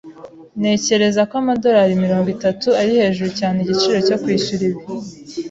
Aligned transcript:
Ntekereza 0.59 1.21
ko 1.29 1.33
amadorari 1.41 1.93
mirongo 2.03 2.27
itatu 2.35 2.67
ari 2.79 2.91
hejuru 2.99 3.29
cyane 3.39 3.57
igiciro 3.59 3.97
cyo 4.07 4.15
kwishyura 4.21 4.63
ibi. 4.69 4.79